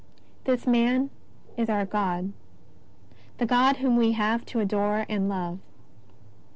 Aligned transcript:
This 0.45 0.65
Man 0.65 1.11
is 1.57 1.69
our 1.69 1.85
God, 1.85 2.33
the 3.37 3.45
God 3.45 3.77
whom 3.77 3.97
we 3.97 4.13
have 4.13 4.43
to 4.47 4.59
adore 4.59 5.05
and 5.07 5.29
love. 5.29 5.59